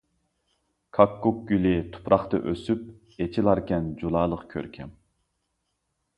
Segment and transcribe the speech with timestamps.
[0.97, 2.89] كاككۇك گۈلى تۇپراقتا ئۆسۈپ،
[3.21, 4.93] ئېچىلاركەن جۇلالىق كۆركەم.